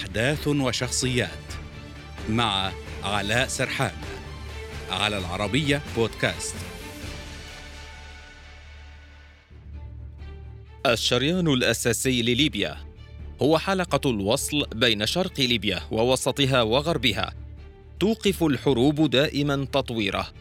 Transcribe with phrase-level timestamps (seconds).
[0.00, 1.52] أحداث وشخصيات
[2.28, 2.72] مع
[3.04, 3.92] علاء سرحان
[4.90, 6.54] على العربية بودكاست.
[10.86, 12.76] الشريان الأساسي لليبيا
[13.42, 17.34] هو حلقة الوصل بين شرق ليبيا ووسطها وغربها.
[18.00, 20.32] توقف الحروب دائما تطويره.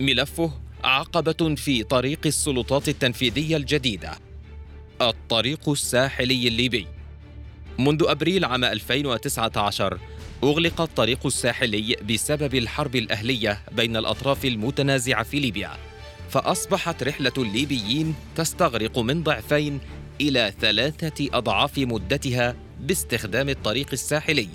[0.00, 0.52] ملفه
[0.84, 4.18] عقبة في طريق السلطات التنفيذية الجديدة.
[5.00, 6.99] الطريق الساحلي الليبي.
[7.80, 9.98] منذ أبريل عام 2019
[10.44, 15.70] أغلق الطريق الساحلي بسبب الحرب الأهلية بين الأطراف المتنازعة في ليبيا
[16.30, 19.80] فأصبحت رحلة الليبيين تستغرق من ضعفين
[20.20, 24.48] إلى ثلاثة أضعاف مدتها باستخدام الطريق الساحلي.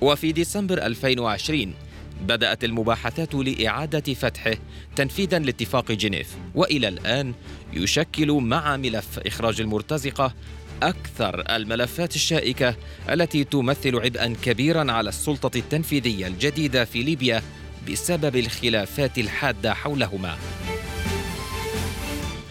[0.00, 1.74] وفي ديسمبر 2020
[2.22, 4.54] بدأت المباحثات لإعادة فتحه
[4.96, 7.34] تنفيذا لاتفاق جنيف وإلى الآن
[7.72, 10.34] يشكل مع ملف إخراج المرتزقة
[10.82, 12.76] أكثر الملفات الشائكة
[13.10, 17.42] التي تمثل عبئا كبيرا على السلطة التنفيذية الجديدة في ليبيا
[17.88, 20.36] بسبب الخلافات الحادة حولهما.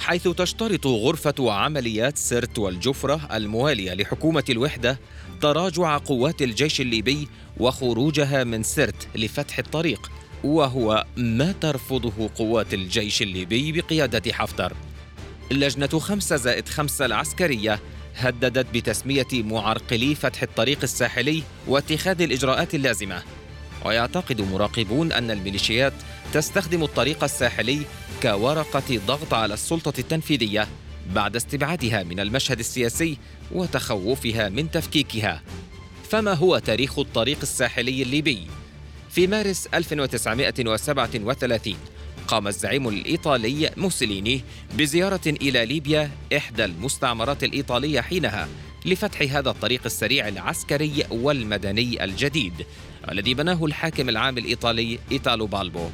[0.03, 4.99] حيث تشترط غرفة عمليات سرت والجفرة الموالية لحكومة الوحدة
[5.41, 10.11] تراجع قوات الجيش الليبي وخروجها من سرت لفتح الطريق
[10.43, 14.73] وهو ما ترفضه قوات الجيش الليبي بقيادة حفتر.
[15.51, 17.79] اللجنة خمسة زائد خمسة العسكرية
[18.15, 23.23] هددت بتسمية معرقلي فتح الطريق الساحلي واتخاذ الإجراءات اللازمة.
[23.85, 25.93] ويعتقد مراقبون أن الميليشيات
[26.33, 27.81] تستخدم الطريق الساحلي
[28.21, 30.67] كورقة ضغط على السلطة التنفيذية
[31.13, 33.17] بعد استبعادها من المشهد السياسي
[33.51, 35.41] وتخوفها من تفكيكها.
[36.09, 38.47] فما هو تاريخ الطريق الساحلي الليبي؟
[39.09, 41.75] في مارس 1937
[42.27, 44.41] قام الزعيم الإيطالي موسوليني
[44.77, 48.47] بزيارة إلى ليبيا إحدى المستعمرات الإيطالية حينها
[48.85, 52.53] لفتح هذا الطريق السريع العسكري والمدني الجديد
[53.11, 55.89] الذي بناه الحاكم العام الإيطالي إيتالو بالبو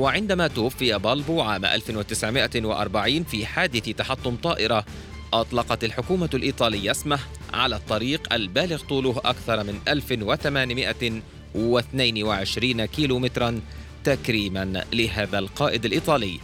[0.00, 4.84] وعندما توفي بالبو عام 1940 في حادث تحطم طائرة
[5.32, 7.18] أطلقت الحكومة الإيطالية اسمه
[7.52, 13.60] على الطريق البالغ طوله أكثر من 1822 كيلومترا
[14.04, 16.40] تكريما لهذا القائد الإيطالي.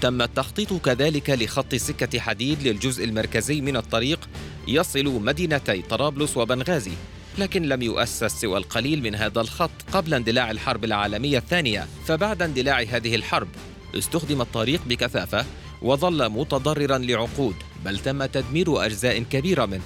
[0.00, 4.28] تم التخطيط كذلك لخط سكة حديد للجزء المركزي من الطريق
[4.68, 6.92] يصل مدينتي طرابلس وبنغازي.
[7.38, 11.86] لكن لم يؤسس سوى القليل من هذا الخط قبل اندلاع الحرب العالمية الثانية.
[12.06, 13.48] فبعد اندلاع هذه الحرب
[13.94, 15.46] استخدم الطريق بكثافة
[15.82, 17.54] وظل متضررا لعقود
[17.84, 19.82] بل تم تدمير أجزاء كبيرة منه.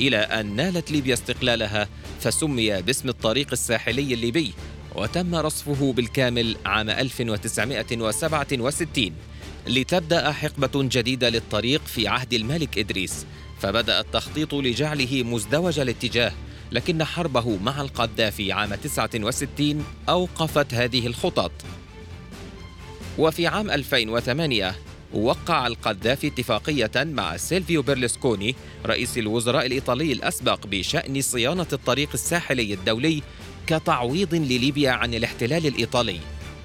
[0.00, 1.88] إلى أن نالت ليبيا استقلالها
[2.20, 4.52] فسمي باسم الطريق الساحلي الليبي
[4.94, 9.12] وتم رصفه بالكامل عام 1967
[9.66, 13.26] لتبدأ حقبة جديدة للطريق في عهد الملك إدريس.
[13.60, 16.32] فبدأ التخطيط لجعله مزدوج الاتجاه
[16.74, 21.52] لكن حربه مع القذافي عام 69 أوقفت هذه الخطط.
[23.18, 24.74] وفي عام 2008
[25.12, 28.54] وقع القذافي اتفاقية مع سيلفيو بيرلسكوني
[28.86, 33.22] رئيس الوزراء الإيطالي الأسبق بشأن صيانة الطريق الساحلي الدولي
[33.66, 36.20] كتعويض لليبيا عن الاحتلال الإيطالي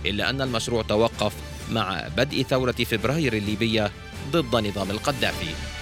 [0.06, 1.34] إلا أن المشروع توقف
[1.72, 3.92] مع بدء ثورة فبراير الليبية
[4.32, 5.79] ضد نظام القذافي.